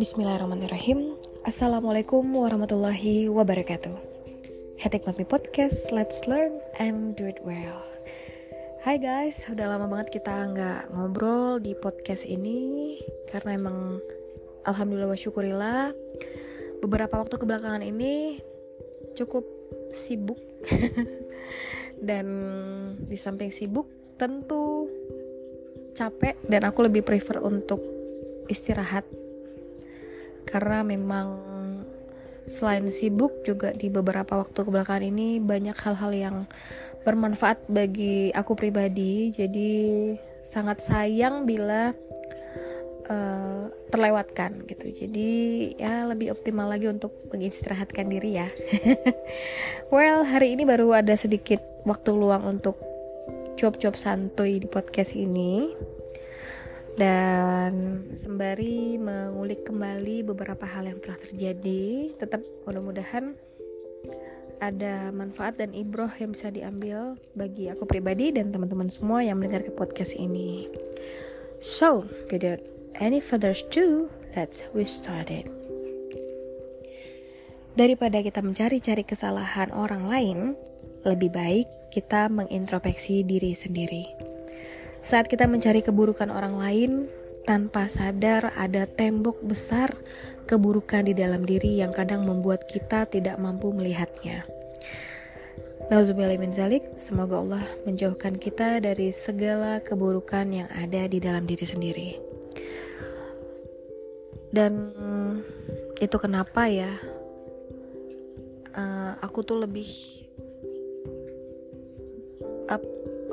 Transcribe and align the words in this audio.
Bismillahirrahmanirrahim. 0.00 1.20
Assalamualaikum 1.44 2.24
warahmatullahi 2.24 3.28
wabarakatuh. 3.28 3.92
Hetik 4.80 5.04
Mami 5.04 5.28
Podcast 5.28 5.92
Let's 5.92 6.24
learn 6.24 6.64
and 6.80 7.12
do 7.12 7.28
it 7.28 7.44
well. 7.44 7.84
Hai 8.80 8.96
guys, 8.96 9.44
udah 9.52 9.68
lama 9.68 9.84
banget 9.84 10.16
kita 10.16 10.48
nggak 10.48 10.96
ngobrol 10.96 11.60
di 11.60 11.76
podcast 11.76 12.24
ini 12.24 12.96
Karena 13.28 13.60
emang 13.60 14.00
Alhamdulillah 14.64 15.12
wa 15.12 15.20
syukurillah 15.20 15.92
Beberapa 16.80 17.20
waktu 17.20 17.36
kebelakangan 17.36 17.84
ini 17.84 18.40
Cukup 19.12 19.44
sibuk. 19.92 20.40
Dan 22.08 22.26
di 23.04 23.20
samping 23.20 23.52
sibuk 23.52 23.99
tentu 24.20 24.84
capek 25.96 26.36
Dan 26.44 26.68
aku 26.68 26.84
lebih 26.84 27.00
prefer 27.00 27.40
untuk 27.40 27.80
istirahat. 28.52 29.08
Karena 30.44 30.84
memang 30.84 31.40
selain 32.44 32.84
sibuk 32.90 33.46
juga 33.46 33.70
di 33.72 33.88
beberapa 33.88 34.36
waktu 34.42 34.66
kebelakangan 34.66 35.06
ini 35.06 35.38
banyak 35.38 35.76
hal-hal 35.80 36.12
yang 36.12 36.36
bermanfaat 37.06 37.64
bagi 37.70 38.28
aku 38.36 38.52
pribadi. 38.58 39.32
Jadi 39.32 39.70
sangat 40.42 40.82
sayang 40.82 41.46
bila 41.46 41.94
uh, 43.06 43.64
terlewatkan 43.92 44.66
gitu. 44.66 44.90
Jadi 44.90 45.28
ya 45.78 46.08
lebih 46.10 46.34
optimal 46.34 46.66
lagi 46.66 46.90
untuk 46.90 47.14
mengistirahatkan 47.30 48.08
diri 48.10 48.40
ya. 48.42 48.48
Well 49.94 50.26
hari 50.26 50.58
ini 50.58 50.66
baru 50.66 50.96
ada 50.96 51.14
sedikit 51.14 51.62
waktu 51.86 52.10
luang 52.10 52.58
untuk 52.58 52.89
cuap-cuap 53.60 53.92
santuy 53.92 54.56
di 54.56 54.64
podcast 54.64 55.12
ini. 55.12 55.68
Dan 56.96 58.08
sembari 58.16 58.96
mengulik 58.96 59.68
kembali 59.68 60.24
beberapa 60.24 60.64
hal 60.64 60.88
yang 60.88 60.98
telah 61.04 61.20
terjadi 61.20 62.12
tetap 62.16 62.40
mudah-mudahan 62.64 63.36
ada 64.60 65.08
manfaat 65.08 65.56
dan 65.56 65.72
ibroh 65.72 66.12
yang 66.20 66.36
bisa 66.36 66.52
diambil 66.52 67.16
bagi 67.32 67.72
aku 67.72 67.88
pribadi 67.88 68.28
dan 68.32 68.52
teman-teman 68.52 68.92
semua 68.92 69.24
yang 69.24 69.40
mendengarkan 69.40 69.72
podcast 69.72 70.12
ini. 70.16 70.68
So 71.60 72.04
without 72.28 72.60
any 73.00 73.24
further 73.24 73.56
ado 73.56 74.12
let's 74.36 74.68
we 74.76 74.84
started. 74.84 75.48
Daripada 77.72 78.20
kita 78.20 78.44
mencari-cari 78.44 79.06
kesalahan 79.08 79.72
orang 79.72 80.04
lain 80.04 80.38
lebih 81.08 81.32
baik 81.32 81.79
kita 81.90 82.30
mengintrospeksi 82.30 83.26
diri 83.26 83.52
sendiri 83.52 84.30
saat 85.00 85.32
kita 85.32 85.48
mencari 85.48 85.80
keburukan 85.80 86.28
orang 86.28 86.60
lain, 86.60 86.92
tanpa 87.48 87.88
sadar 87.88 88.52
ada 88.52 88.84
tembok 88.84 89.40
besar 89.40 89.96
keburukan 90.44 91.08
di 91.08 91.16
dalam 91.16 91.48
diri 91.48 91.80
yang 91.80 91.88
kadang 91.88 92.28
membuat 92.28 92.68
kita 92.68 93.08
tidak 93.08 93.40
mampu 93.40 93.72
melihatnya. 93.72 94.44
Nauzubillahimin 95.88 96.52
zalik, 96.52 96.84
semoga 97.00 97.40
Allah 97.40 97.64
menjauhkan 97.88 98.36
kita 98.36 98.78
dari 98.84 99.08
segala 99.10 99.80
keburukan 99.80 100.46
yang 100.52 100.68
ada 100.68 101.08
di 101.08 101.18
dalam 101.18 101.48
diri 101.48 101.64
sendiri. 101.66 102.10
Dan 104.52 104.92
itu 105.96 106.16
kenapa 106.20 106.68
ya? 106.68 106.92
Uh, 108.70 109.18
aku 109.18 109.42
tuh 109.42 109.58
lebih 109.58 109.90
up, 112.70 112.82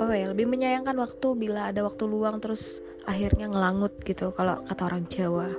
oh 0.02 0.10
ya 0.12 0.34
lebih 0.34 0.50
menyayangkan 0.50 0.98
waktu 0.98 1.28
bila 1.38 1.70
ada 1.70 1.86
waktu 1.86 2.04
luang 2.10 2.42
terus 2.42 2.82
akhirnya 3.08 3.48
ngelangut 3.48 3.96
gitu 4.04 4.34
kalau 4.34 4.60
kata 4.66 4.82
orang 4.84 5.06
Jawa. 5.08 5.50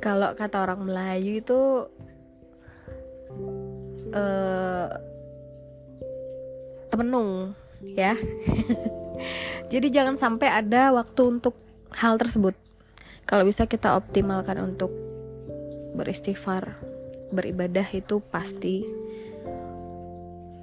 Kalau 0.00 0.32
kata 0.34 0.56
orang 0.64 0.80
Melayu 0.84 1.40
itu 1.40 1.60
uh, 4.12 4.88
temenung 6.90 7.54
ya. 7.80 8.18
Jadi 9.72 9.86
jangan 9.92 10.16
sampai 10.18 10.48
ada 10.50 10.90
waktu 10.90 11.40
untuk 11.40 11.54
hal 11.94 12.18
tersebut. 12.18 12.56
Kalau 13.28 13.46
bisa 13.46 13.68
kita 13.70 13.94
optimalkan 13.94 14.58
untuk 14.58 14.90
beristighfar 15.94 16.80
beribadah 17.30 17.86
itu 17.94 18.18
pasti. 18.32 18.82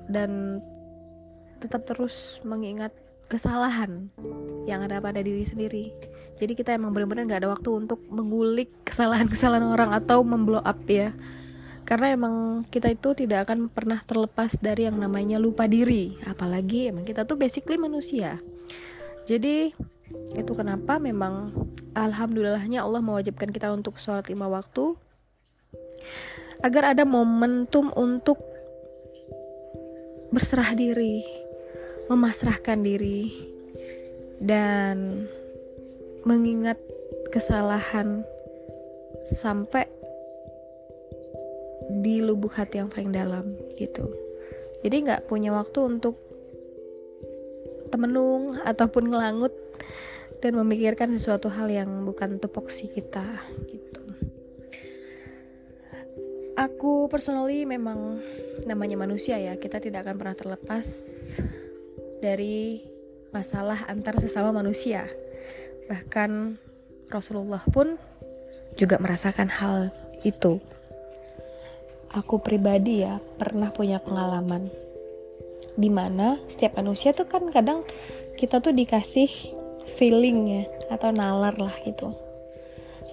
Dan 0.08 0.62
tetap 1.58 1.84
terus 1.90 2.40
mengingat 2.46 2.94
kesalahan 3.28 4.08
yang 4.64 4.84
ada 4.84 5.04
pada 5.04 5.20
diri 5.20 5.44
sendiri. 5.44 5.92
Jadi 6.40 6.56
kita 6.56 6.76
emang 6.76 6.96
benar-benar 6.96 7.28
nggak 7.28 7.42
ada 7.44 7.52
waktu 7.52 7.70
untuk 7.76 8.00
mengulik 8.08 8.72
kesalahan-kesalahan 8.88 9.68
orang 9.68 9.92
atau 9.92 10.24
memblow 10.24 10.64
up 10.64 10.80
ya. 10.88 11.12
Karena 11.88 12.12
emang 12.16 12.68
kita 12.68 12.92
itu 12.92 13.16
tidak 13.16 13.48
akan 13.48 13.72
pernah 13.72 14.04
terlepas 14.04 14.60
dari 14.60 14.88
yang 14.88 15.00
namanya 15.00 15.40
lupa 15.40 15.68
diri. 15.72 16.20
Apalagi 16.28 16.92
emang 16.92 17.08
kita 17.08 17.24
tuh 17.24 17.40
basically 17.40 17.80
manusia. 17.80 18.40
Jadi 19.24 19.72
itu 20.36 20.52
kenapa 20.56 21.00
memang 21.00 21.52
alhamdulillahnya 21.96 22.84
Allah 22.84 23.04
mewajibkan 23.04 23.52
kita 23.52 23.72
untuk 23.72 24.00
sholat 24.00 24.28
lima 24.32 24.48
waktu 24.48 24.96
agar 26.64 26.96
ada 26.96 27.04
momentum 27.04 27.92
untuk 27.96 28.40
berserah 30.32 30.76
diri 30.76 31.47
memasrahkan 32.08 32.80
diri 32.84 33.32
dan 34.40 35.28
mengingat 36.24 36.80
kesalahan 37.32 38.24
sampai 39.28 39.88
di 42.04 42.20
lubuk 42.20 42.56
hati 42.56 42.80
yang 42.80 42.92
paling 42.92 43.12
dalam 43.12 43.56
gitu. 43.76 44.08
Jadi 44.84 44.96
nggak 45.08 45.26
punya 45.28 45.56
waktu 45.56 45.80
untuk 45.84 46.16
temenung 47.88 48.60
ataupun 48.60 49.12
ngelangut 49.12 49.56
dan 50.44 50.54
memikirkan 50.54 51.16
sesuatu 51.16 51.50
hal 51.50 51.72
yang 51.72 52.04
bukan 52.04 52.38
tupoksi 52.38 52.92
kita 52.92 53.26
gitu. 53.72 54.04
Aku 56.58 57.08
personally 57.08 57.64
memang 57.64 58.20
namanya 58.66 58.98
manusia 59.00 59.38
ya 59.40 59.56
kita 59.56 59.80
tidak 59.80 60.06
akan 60.06 60.16
pernah 60.18 60.36
terlepas 60.36 60.88
dari 62.24 62.82
masalah 63.32 63.86
antar 63.88 64.18
sesama 64.18 64.56
manusia. 64.56 65.06
Bahkan 65.90 66.58
Rasulullah 67.12 67.64
pun 67.70 67.96
juga 68.76 69.00
merasakan 69.00 69.50
hal 69.50 69.78
itu. 70.26 70.60
Aku 72.16 72.40
pribadi 72.40 73.04
ya 73.04 73.20
pernah 73.38 73.70
punya 73.70 74.00
pengalaman 74.00 74.72
di 75.78 75.94
mana 75.94 76.42
setiap 76.50 76.82
manusia 76.82 77.14
tuh 77.14 77.30
kan 77.30 77.54
kadang 77.54 77.86
kita 78.34 78.58
tuh 78.58 78.74
dikasih 78.74 79.30
feeling 79.86 80.50
ya 80.50 80.64
atau 80.90 81.14
nalar 81.14 81.54
lah 81.62 81.74
gitu 81.86 82.18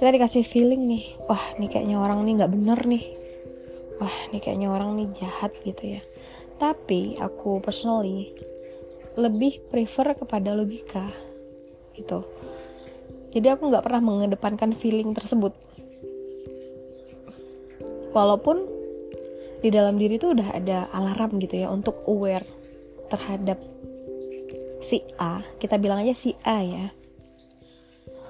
kita 0.00 0.10
dikasih 0.20 0.42
feeling 0.42 0.88
nih 0.88 1.04
wah 1.28 1.40
nih 1.60 1.68
kayaknya 1.68 2.00
orang 2.00 2.24
nih 2.24 2.40
nggak 2.40 2.52
bener 2.56 2.80
nih 2.88 3.04
wah 4.00 4.16
nih 4.32 4.40
kayaknya 4.40 4.68
orang 4.72 4.96
nih 4.96 5.08
jahat 5.12 5.52
gitu 5.62 6.00
ya 6.00 6.02
tapi 6.56 7.20
aku 7.20 7.60
personally 7.60 8.32
lebih 9.14 9.62
prefer 9.70 10.14
kepada 10.18 10.54
logika 10.54 11.06
gitu. 11.94 12.26
Jadi 13.34 13.46
aku 13.50 13.70
nggak 13.70 13.84
pernah 13.86 14.02
mengedepankan 14.02 14.74
feeling 14.78 15.10
tersebut. 15.14 15.54
Walaupun 18.14 18.62
di 19.58 19.72
dalam 19.74 19.98
diri 19.98 20.20
itu 20.20 20.30
udah 20.30 20.54
ada 20.54 20.86
alarm 20.94 21.42
gitu 21.42 21.66
ya 21.66 21.70
untuk 21.70 21.98
aware 22.06 22.46
terhadap 23.10 23.58
si 24.84 25.02
A. 25.18 25.42
Kita 25.58 25.80
bilang 25.80 26.06
aja 26.06 26.14
si 26.14 26.36
A 26.46 26.62
ya. 26.62 26.94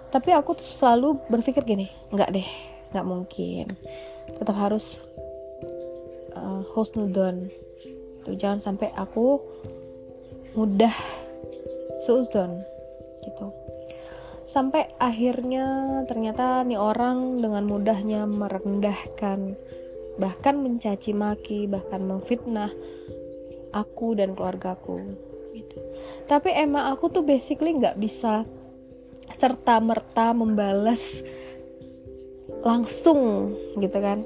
Tapi 0.09 0.31
aku 0.31 0.55
tuh 0.57 0.65
selalu 0.65 1.19
berpikir 1.27 1.67
gini 1.67 1.91
nggak 2.15 2.31
deh 2.33 2.49
nggak 2.95 3.07
mungkin. 3.09 3.67
Tetap 4.41 4.57
harus 4.57 5.05
uh, 6.33 6.65
husnudon. 6.73 7.53
Tuh 8.25 8.39
jangan 8.41 8.63
sampai 8.63 8.89
aku 8.97 9.43
mudah 10.55 10.95
seuzon 12.03 12.63
gitu. 13.23 13.51
Sampai 14.47 14.87
akhirnya 15.03 15.67
ternyata 16.07 16.63
nih 16.63 16.79
orang 16.79 17.43
dengan 17.43 17.67
mudahnya 17.67 18.23
merendahkan 18.29 19.59
bahkan 20.15 20.55
mencaci 20.63 21.11
maki 21.11 21.67
bahkan 21.67 22.07
memfitnah 22.07 22.71
aku 23.75 24.15
dan 24.15 24.39
keluargaku 24.39 25.03
gitu. 25.59 25.79
Tapi 26.31 26.55
emang 26.55 26.95
aku 26.95 27.11
tuh 27.11 27.27
basically 27.27 27.75
nggak 27.75 27.99
bisa 27.99 28.47
serta 29.35 29.83
merta 29.83 30.31
membalas 30.31 31.27
langsung 32.63 33.53
gitu 33.83 33.99
kan. 33.99 34.23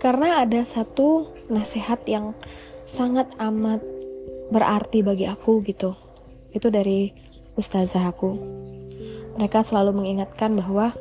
Karena 0.00 0.40
ada 0.40 0.64
satu 0.64 1.28
nasihat 1.52 2.00
yang 2.08 2.32
sangat 2.88 3.28
amat 3.36 3.84
berarti 4.50 5.00
bagi 5.06 5.30
aku 5.30 5.62
gitu 5.64 5.94
itu 6.50 6.68
dari 6.68 7.14
ustazah 7.54 8.10
aku. 8.10 8.34
Mereka 9.38 9.62
selalu 9.62 10.02
mengingatkan 10.02 10.58
bahwa 10.58 10.92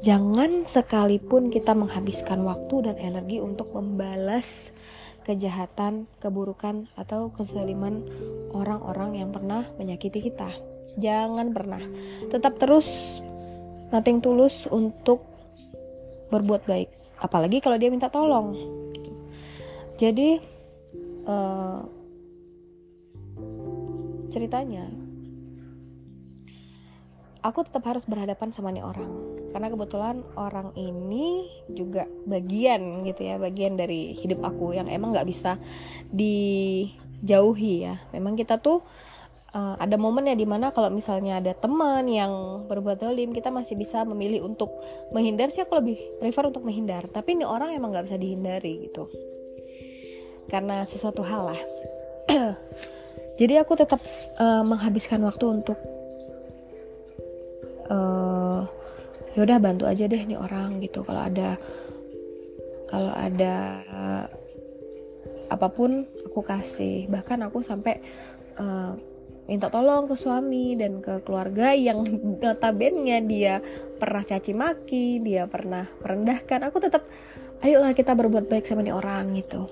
jangan 0.00 0.64
sekalipun 0.64 1.52
kita 1.52 1.76
menghabiskan 1.76 2.42
waktu 2.42 2.90
dan 2.90 2.96
energi 2.96 3.38
untuk 3.38 3.70
membalas 3.76 4.72
kejahatan, 5.26 6.06
keburukan, 6.22 6.86
atau 6.94 7.34
kezaliman 7.34 8.06
orang-orang 8.54 9.20
yang 9.20 9.30
pernah 9.34 9.66
menyakiti 9.76 10.30
kita. 10.30 10.54
Jangan 10.96 11.50
pernah. 11.52 11.82
Tetap 12.30 12.56
terus 12.56 13.20
nothing 13.90 14.22
tulus 14.22 14.64
untuk 14.70 15.26
berbuat 16.30 16.62
baik. 16.64 16.88
Apalagi 17.18 17.58
kalau 17.58 17.76
dia 17.76 17.90
minta 17.90 18.08
tolong. 18.08 18.54
Jadi 19.98 20.38
uh, 21.26 21.95
ceritanya. 24.28 24.88
Aku 27.46 27.62
tetap 27.62 27.86
harus 27.86 28.02
berhadapan 28.10 28.50
sama 28.50 28.74
nih 28.74 28.82
orang. 28.82 29.12
Karena 29.54 29.70
kebetulan 29.70 30.16
orang 30.34 30.74
ini 30.74 31.46
juga 31.70 32.04
bagian 32.26 33.06
gitu 33.06 33.22
ya 33.24 33.38
bagian 33.38 33.78
dari 33.78 34.12
hidup 34.18 34.42
aku 34.44 34.74
yang 34.74 34.90
emang 34.90 35.14
nggak 35.14 35.30
bisa 35.30 35.56
dijauhi 36.10 37.86
ya. 37.86 38.02
Memang 38.10 38.34
kita 38.34 38.58
tuh 38.58 38.82
uh, 39.54 39.78
ada 39.78 39.94
momen 39.96 40.26
ya 40.26 40.36
di 40.36 40.44
mana 40.44 40.74
kalau 40.74 40.90
misalnya 40.90 41.38
ada 41.38 41.54
teman 41.54 42.04
yang 42.10 42.66
berbuat 42.66 42.98
dolim 42.98 43.30
kita 43.30 43.48
masih 43.54 43.78
bisa 43.78 44.02
memilih 44.02 44.44
untuk 44.44 44.74
menghindar. 45.14 45.48
Sih 45.54 45.62
aku 45.62 45.78
lebih 45.78 45.96
prefer 46.18 46.50
untuk 46.50 46.66
menghindar. 46.66 47.06
Tapi 47.08 47.38
ini 47.38 47.46
orang 47.46 47.72
emang 47.72 47.94
nggak 47.94 48.10
bisa 48.10 48.18
dihindari 48.18 48.90
gitu. 48.90 49.06
Karena 50.50 50.82
sesuatu 50.82 51.22
hal 51.26 51.54
lah 51.54 51.60
jadi 53.36 53.60
aku 53.60 53.76
tetap 53.76 54.00
uh, 54.40 54.64
menghabiskan 54.64 55.20
waktu 55.20 55.44
untuk 55.60 55.76
uh, 57.92 58.64
yaudah 59.36 59.60
bantu 59.60 59.84
aja 59.84 60.08
deh 60.08 60.22
nih 60.24 60.40
orang 60.40 60.80
gitu. 60.80 61.04
Kalau 61.04 61.20
ada 61.20 61.60
kalau 62.88 63.12
ada 63.12 63.54
uh, 63.92 64.24
apa 65.52 65.68
pun 65.68 66.08
aku 66.24 66.40
kasih. 66.40 67.06
Bahkan 67.12 67.44
aku 67.44 67.60
sampai 67.60 68.00
uh, 68.56 68.96
minta 69.46 69.68
tolong 69.68 70.08
ke 70.10 70.16
suami 70.16 70.74
dan 70.74 71.04
ke 71.04 71.20
keluarga 71.22 71.76
yang 71.76 72.02
notabene 72.42 73.22
dia 73.28 73.60
pernah 74.00 74.24
caci 74.24 74.56
maki 74.56 75.20
dia 75.20 75.44
pernah 75.44 75.84
merendahkan. 76.00 76.72
Aku 76.72 76.80
tetap 76.80 77.04
ayolah 77.60 77.92
kita 77.92 78.16
berbuat 78.16 78.48
baik 78.48 78.64
sama 78.64 78.80
nih 78.80 78.96
orang 78.96 79.36
gitu. 79.36 79.68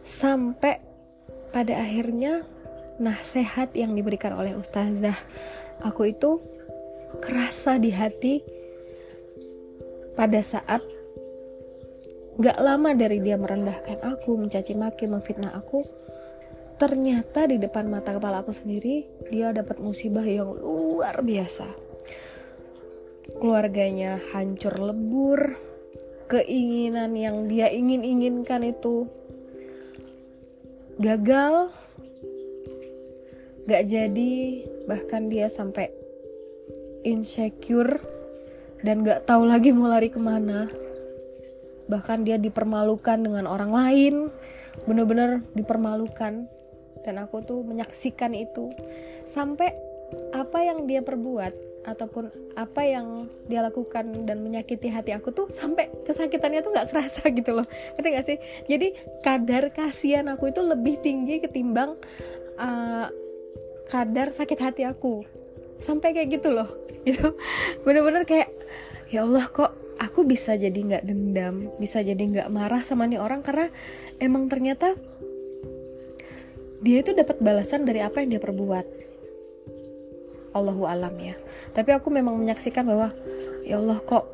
Sampai 0.00 0.89
pada 1.50 1.78
akhirnya 1.78 2.46
sehat 3.24 3.72
yang 3.72 3.96
diberikan 3.96 4.36
oleh 4.36 4.52
ustazah 4.54 5.16
aku 5.80 6.12
itu 6.12 6.40
kerasa 7.18 7.80
di 7.80 7.90
hati 7.90 8.44
pada 10.14 10.44
saat 10.44 10.84
gak 12.40 12.60
lama 12.60 12.92
dari 12.96 13.20
dia 13.20 13.36
merendahkan 13.36 14.00
aku, 14.00 14.36
mencaci 14.36 14.72
maki, 14.76 15.04
memfitnah 15.08 15.52
aku, 15.56 15.84
ternyata 16.80 17.44
di 17.48 17.60
depan 17.60 17.88
mata 17.88 18.16
kepala 18.16 18.40
aku 18.40 18.52
sendiri 18.52 19.04
dia 19.28 19.52
dapat 19.52 19.76
musibah 19.80 20.24
yang 20.24 20.56
luar 20.56 21.20
biasa. 21.20 21.68
Keluarganya 23.36 24.20
hancur 24.32 24.76
lebur, 24.76 25.56
keinginan 26.28 27.16
yang 27.16 27.48
dia 27.48 27.68
ingin-inginkan 27.68 28.64
itu 28.64 29.08
gagal, 31.00 31.72
gak 33.64 33.88
jadi, 33.88 34.36
bahkan 34.84 35.32
dia 35.32 35.48
sampai 35.48 35.88
insecure 37.08 38.04
dan 38.84 39.00
gak 39.00 39.24
tahu 39.24 39.48
lagi 39.48 39.72
mau 39.72 39.88
lari 39.88 40.12
ke 40.12 40.20
mana. 40.20 40.68
Bahkan 41.88 42.28
dia 42.28 42.36
dipermalukan 42.36 43.16
dengan 43.16 43.48
orang 43.48 43.72
lain 43.72 44.14
bener-bener 44.84 45.40
dipermalukan. 45.56 46.46
Dan 47.00 47.14
aku 47.16 47.40
tuh 47.48 47.64
menyaksikan 47.64 48.36
itu. 48.36 48.68
Sampai 49.24 49.72
apa 50.36 50.60
yang 50.60 50.84
dia 50.84 51.00
perbuat 51.00 51.69
ataupun 51.80 52.28
apa 52.60 52.84
yang 52.84 53.24
dia 53.48 53.64
lakukan 53.64 54.28
dan 54.28 54.44
menyakiti 54.44 54.92
hati 54.92 55.16
aku 55.16 55.32
tuh 55.32 55.48
sampai 55.48 55.88
kesakitannya 56.04 56.60
tuh 56.60 56.72
nggak 56.76 56.88
kerasa 56.92 57.28
gitu 57.38 57.56
loh. 57.56 57.66
Ngerti 57.96 58.08
gak 58.12 58.26
sih? 58.26 58.38
Jadi 58.68 58.88
kadar 59.24 59.72
kasihan 59.72 60.28
aku 60.28 60.52
itu 60.52 60.60
lebih 60.60 61.00
tinggi 61.00 61.40
ketimbang 61.40 61.96
uh, 62.60 63.06
kadar 63.88 64.32
sakit 64.32 64.58
hati 64.60 64.82
aku. 64.84 65.24
Sampai 65.80 66.12
kayak 66.12 66.40
gitu 66.40 66.52
loh 66.52 66.68
itu 67.08 67.32
bener-bener 67.88 68.28
kayak 68.28 68.52
ya 69.08 69.24
Allah 69.24 69.48
kok 69.48 69.72
aku 69.96 70.28
bisa 70.28 70.52
jadi 70.52 70.76
nggak 70.76 71.04
dendam 71.08 71.72
bisa 71.80 72.04
jadi 72.04 72.20
nggak 72.20 72.48
marah 72.52 72.84
sama 72.84 73.08
nih 73.08 73.20
orang? 73.20 73.40
Karena 73.40 73.72
emang 74.20 74.52
ternyata 74.52 74.92
dia 76.80 77.04
itu 77.04 77.12
dapat 77.12 77.40
balasan 77.40 77.84
dari 77.84 78.00
apa 78.00 78.24
yang 78.24 78.36
dia 78.36 78.42
perbuat 78.42 79.09
Allahu 80.50 80.86
alam 80.86 81.14
ya. 81.20 81.38
Tapi 81.72 81.94
aku 81.94 82.10
memang 82.10 82.34
menyaksikan 82.38 82.82
bahwa 82.86 83.14
ya 83.62 83.78
Allah 83.78 83.98
kok 84.02 84.26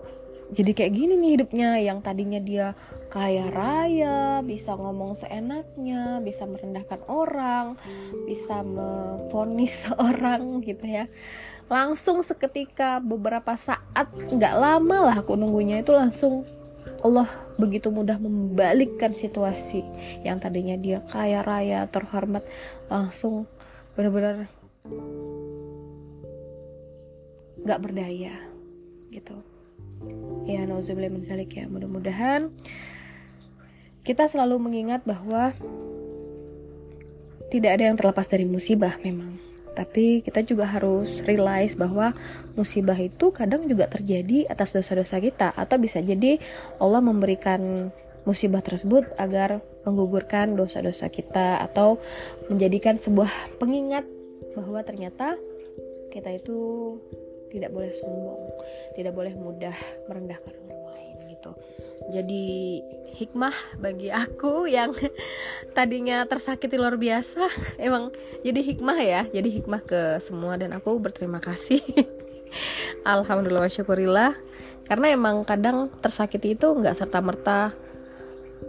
jadi 0.46 0.78
kayak 0.78 0.92
gini 0.94 1.14
nih 1.18 1.30
hidupnya 1.34 1.68
yang 1.82 1.98
tadinya 1.98 2.38
dia 2.38 2.78
kaya 3.10 3.50
raya 3.50 4.46
bisa 4.46 4.78
ngomong 4.78 5.18
seenaknya 5.18 6.22
bisa 6.22 6.46
merendahkan 6.46 7.02
orang 7.10 7.74
bisa 8.30 8.62
memfonis 8.62 9.90
orang 9.98 10.62
gitu 10.62 10.86
ya. 10.86 11.10
Langsung 11.66 12.22
seketika 12.22 13.02
beberapa 13.02 13.58
saat 13.58 14.06
nggak 14.14 14.54
lama 14.54 15.10
lah 15.10 15.16
aku 15.18 15.34
nunggunya 15.34 15.82
itu 15.82 15.90
langsung 15.90 16.46
Allah 17.02 17.26
begitu 17.58 17.90
mudah 17.90 18.16
membalikkan 18.22 19.12
situasi 19.12 19.82
yang 20.22 20.38
tadinya 20.38 20.78
dia 20.78 21.02
kaya 21.10 21.42
raya 21.42 21.90
terhormat 21.90 22.46
langsung 22.86 23.50
benar-benar 23.98 24.46
nggak 27.66 27.82
berdaya 27.82 28.38
gitu. 29.10 29.36
Ya 30.46 30.62
nauzubillah 30.62 31.10
min 31.10 31.26
ya. 31.26 31.66
Mudah-mudahan 31.66 32.54
kita 34.06 34.30
selalu 34.30 34.62
mengingat 34.62 35.02
bahwa 35.02 35.50
tidak 37.50 37.70
ada 37.78 37.84
yang 37.90 37.98
terlepas 37.98 38.30
dari 38.30 38.46
musibah 38.46 38.94
memang. 39.02 39.34
Tapi 39.76 40.24
kita 40.24 40.40
juga 40.40 40.64
harus 40.64 41.20
realize 41.26 41.76
bahwa 41.76 42.16
musibah 42.56 42.96
itu 42.96 43.28
kadang 43.28 43.68
juga 43.68 43.90
terjadi 43.90 44.48
atas 44.48 44.72
dosa-dosa 44.72 45.20
kita. 45.20 45.52
Atau 45.52 45.76
bisa 45.76 46.00
jadi 46.00 46.40
Allah 46.80 47.02
memberikan 47.04 47.92
musibah 48.24 48.64
tersebut 48.64 49.06
agar 49.20 49.60
menggugurkan 49.86 50.58
dosa-dosa 50.58 51.06
kita 51.12 51.62
atau 51.62 52.02
menjadikan 52.50 52.98
sebuah 52.98 53.58
pengingat 53.62 54.02
bahwa 54.58 54.82
ternyata 54.82 55.38
kita 56.10 56.34
itu 56.34 56.58
tidak 57.50 57.70
boleh 57.72 57.92
sombong, 57.94 58.42
tidak 58.98 59.12
boleh 59.14 59.32
mudah 59.34 59.74
merendahkan 60.10 60.54
orang 60.66 60.82
lain 60.92 61.16
gitu. 61.30 61.50
Jadi 62.12 62.44
hikmah 63.16 63.56
bagi 63.80 64.12
aku 64.12 64.68
yang 64.68 64.92
tadinya 65.76 66.22
tersakiti 66.26 66.76
luar 66.76 66.98
biasa, 66.98 67.48
emang 67.86 68.12
jadi 68.42 68.60
hikmah 68.60 68.98
ya, 69.00 69.22
jadi 69.30 69.48
hikmah 69.62 69.82
ke 69.82 70.00
semua 70.22 70.58
dan 70.58 70.74
aku 70.76 70.96
berterima 70.98 71.38
kasih. 71.38 71.82
Alhamdulillah 73.06 73.70
syukurillah 73.70 74.32
karena 74.86 75.10
emang 75.10 75.42
kadang 75.42 75.90
tersakiti 75.98 76.54
itu 76.54 76.70
nggak 76.70 76.94
serta 76.94 77.18
merta 77.18 77.74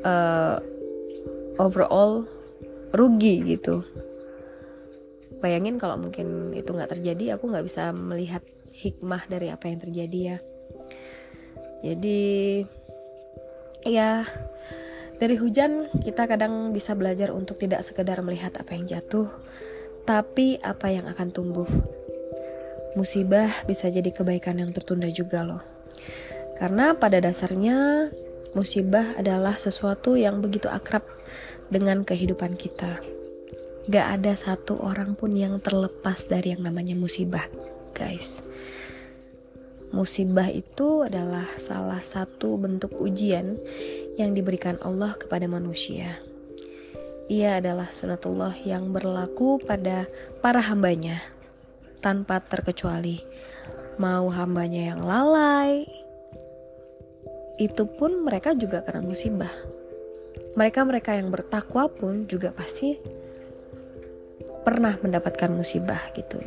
uh, 0.02 0.58
overall 1.62 2.26
rugi 2.90 3.46
gitu 3.46 3.86
bayangin 5.38 5.78
kalau 5.78 5.98
mungkin 6.02 6.54
itu 6.58 6.74
nggak 6.74 6.98
terjadi 6.98 7.38
aku 7.38 7.54
nggak 7.54 7.66
bisa 7.66 7.94
melihat 7.94 8.42
hikmah 8.78 9.26
dari 9.26 9.50
apa 9.50 9.66
yang 9.66 9.82
terjadi 9.82 10.20
ya. 10.22 10.38
Jadi 11.82 12.22
ya 13.86 14.26
dari 15.18 15.36
hujan 15.38 15.90
kita 16.06 16.30
kadang 16.30 16.70
bisa 16.70 16.94
belajar 16.94 17.34
untuk 17.34 17.58
tidak 17.58 17.82
sekedar 17.82 18.22
melihat 18.22 18.54
apa 18.54 18.78
yang 18.78 18.86
jatuh 18.86 19.30
tapi 20.06 20.62
apa 20.62 20.94
yang 20.94 21.10
akan 21.10 21.34
tumbuh. 21.34 21.70
Musibah 22.94 23.50
bisa 23.66 23.90
jadi 23.90 24.10
kebaikan 24.10 24.58
yang 24.62 24.72
tertunda 24.74 25.10
juga 25.10 25.46
loh. 25.46 25.62
Karena 26.58 26.98
pada 26.98 27.22
dasarnya 27.22 28.10
musibah 28.58 29.14
adalah 29.20 29.54
sesuatu 29.62 30.18
yang 30.18 30.42
begitu 30.42 30.66
akrab 30.66 31.06
dengan 31.70 32.02
kehidupan 32.02 32.58
kita. 32.58 32.98
Gak 33.88 34.08
ada 34.20 34.34
satu 34.34 34.82
orang 34.82 35.14
pun 35.14 35.30
yang 35.30 35.62
terlepas 35.62 36.26
dari 36.26 36.58
yang 36.58 36.66
namanya 36.66 36.98
musibah 36.98 37.46
guys. 37.96 38.44
Musibah 39.96 40.52
itu 40.52 41.08
adalah 41.08 41.48
salah 41.56 42.04
satu 42.04 42.60
bentuk 42.60 42.92
ujian 43.00 43.56
yang 44.20 44.36
diberikan 44.36 44.76
Allah 44.84 45.16
kepada 45.16 45.48
manusia. 45.48 46.20
Ia 47.28 47.60
adalah 47.60 47.92
sunatullah 47.92 48.56
yang 48.64 48.92
berlaku 48.92 49.60
pada 49.64 50.08
para 50.44 50.64
hambanya. 50.64 51.20
tanpa 51.98 52.38
terkecuali. 52.38 53.26
Mau 53.98 54.30
hambanya 54.30 54.94
yang 54.94 55.02
lalai, 55.02 55.82
itu 57.58 57.90
pun 57.90 58.22
mereka 58.22 58.54
juga 58.54 58.86
kena 58.86 59.02
musibah. 59.02 59.50
Mereka-mereka 60.54 61.18
yang 61.18 61.34
bertakwa 61.34 61.90
pun 61.90 62.30
juga 62.30 62.54
pasti 62.54 63.02
pernah 64.62 64.94
mendapatkan 65.02 65.50
musibah 65.50 66.00
gitu. 66.14 66.38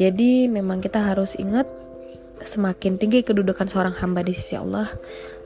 Jadi 0.00 0.48
memang 0.48 0.80
kita 0.80 1.12
harus 1.12 1.36
ingat 1.36 1.68
semakin 2.40 2.96
tinggi 2.96 3.20
kedudukan 3.20 3.68
seorang 3.68 3.92
hamba 4.00 4.24
di 4.24 4.32
sisi 4.32 4.56
Allah, 4.56 4.88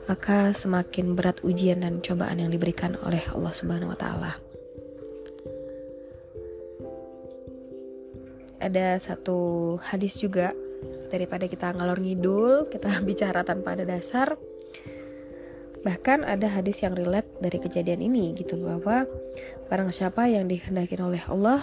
maka 0.07 0.55
semakin 0.55 1.11
berat 1.11 1.43
ujian 1.43 1.83
dan 1.83 1.99
cobaan 1.99 2.39
yang 2.39 2.55
diberikan 2.55 2.95
oleh 3.03 3.19
Allah 3.35 3.51
Subhanahu 3.51 3.91
wa 3.91 3.99
taala. 3.99 4.31
Ada 8.63 8.95
satu 8.95 9.75
hadis 9.91 10.15
juga 10.23 10.55
daripada 11.11 11.51
kita 11.51 11.75
ngalor 11.75 11.99
ngidul, 11.99 12.71
kita 12.71 12.87
bicara 13.07 13.43
tanpa 13.43 13.75
ada 13.75 13.83
dasar. 13.83 14.39
Bahkan 15.83 16.23
ada 16.23 16.47
hadis 16.47 16.79
yang 16.79 16.95
relate 16.95 17.27
dari 17.43 17.59
kejadian 17.59 18.07
ini 18.07 18.31
gitu 18.39 18.55
bahwa 18.55 19.03
barang 19.67 19.91
siapa 19.91 20.31
yang 20.31 20.47
dikehendaki 20.47 20.95
oleh 20.97 21.21
Allah 21.27 21.61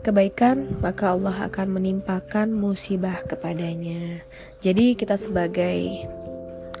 kebaikan, 0.00 0.80
maka 0.80 1.12
Allah 1.12 1.46
akan 1.46 1.76
menimpakan 1.76 2.50
musibah 2.50 3.20
kepadanya. 3.28 4.24
Jadi 4.64 4.96
kita 4.96 5.14
sebagai 5.14 6.08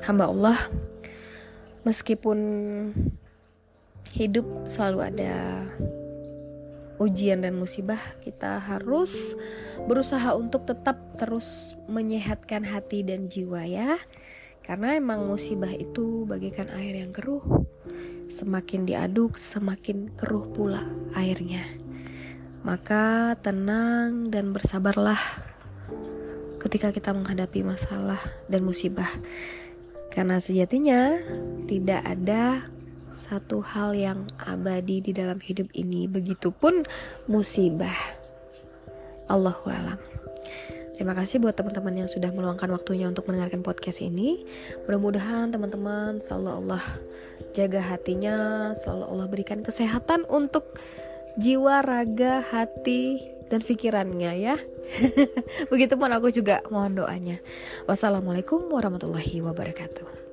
hamba 0.04 0.32
Allah 0.32 0.58
meskipun 1.84 2.38
hidup 4.16 4.44
selalu 4.66 4.98
ada 5.06 5.64
ujian 7.00 7.40
dan 7.40 7.56
musibah, 7.56 8.00
kita 8.20 8.60
harus 8.60 9.32
berusaha 9.88 10.36
untuk 10.36 10.68
tetap 10.68 11.00
terus 11.16 11.72
menyehatkan 11.88 12.60
hati 12.64 13.00
dan 13.00 13.32
jiwa 13.32 13.64
ya. 13.64 13.96
Karena 14.60 15.00
emang 15.00 15.24
musibah 15.24 15.72
itu 15.72 16.28
bagaikan 16.28 16.68
air 16.76 17.00
yang 17.00 17.10
keruh. 17.16 17.40
Semakin 18.28 18.84
diaduk, 18.84 19.40
semakin 19.40 20.12
keruh 20.14 20.46
pula 20.52 20.84
airnya. 21.16 21.89
Maka 22.60 23.36
tenang 23.40 24.28
dan 24.28 24.52
bersabarlah 24.52 25.20
ketika 26.60 26.92
kita 26.92 27.16
menghadapi 27.16 27.64
masalah 27.64 28.20
dan 28.52 28.62
musibah. 28.62 29.08
Karena 30.12 30.42
sejatinya 30.42 31.16
tidak 31.64 32.04
ada 32.04 32.68
satu 33.10 33.64
hal 33.64 33.96
yang 33.96 34.28
abadi 34.38 35.02
di 35.02 35.12
dalam 35.16 35.40
hidup 35.40 35.72
ini, 35.72 36.06
begitupun 36.06 36.84
musibah. 37.26 37.94
Allahu 39.30 39.70
alam. 39.70 39.98
Terima 41.00 41.16
kasih 41.16 41.40
buat 41.40 41.56
teman-teman 41.56 42.04
yang 42.04 42.10
sudah 42.12 42.28
meluangkan 42.28 42.68
waktunya 42.76 43.08
untuk 43.08 43.24
mendengarkan 43.24 43.64
podcast 43.64 44.04
ini. 44.04 44.44
Mudah-mudahan 44.84 45.48
teman-teman 45.48 46.20
selalu 46.20 46.60
Allah 46.60 46.84
jaga 47.56 47.80
hatinya, 47.80 48.36
selalu 48.76 49.04
Allah 49.08 49.26
berikan 49.32 49.64
kesehatan 49.64 50.28
untuk 50.28 50.76
jiwa, 51.36 51.82
raga, 51.84 52.42
hati, 52.42 53.20
dan 53.50 53.60
pikirannya 53.60 54.32
ya. 54.38 54.56
Begitupun 55.72 56.10
aku 56.14 56.30
juga 56.30 56.62
mohon 56.70 56.94
doanya. 56.94 57.42
Wassalamualaikum 57.90 58.70
warahmatullahi 58.70 59.42
wabarakatuh. 59.42 60.29